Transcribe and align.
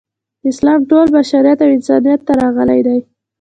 اسلام 0.49 0.79
ټول 0.89 1.05
بشریت 1.15 1.59
او 1.63 1.69
انسانیت 1.77 2.19
ته 2.27 2.33
راغلی 2.41 2.79
دی. 2.87 2.99